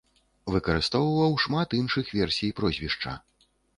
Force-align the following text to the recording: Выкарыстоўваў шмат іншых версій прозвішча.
Выкарыстоўваў 0.53 1.37
шмат 1.45 1.75
іншых 1.81 2.05
версій 2.21 2.55
прозвішча. 2.61 3.13